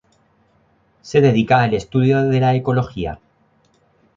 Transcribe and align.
Se 1.09 1.21
dedica 1.21 1.61
al 1.61 1.75
estudio 1.75 2.23
de 2.23 2.39
la 2.39 2.55
ecología. 2.55 3.19